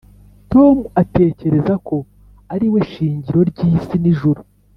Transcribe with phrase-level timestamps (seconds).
[0.51, 1.95] tom atekereza ko
[2.53, 4.41] ari we shingiro ry'isi n'ijuru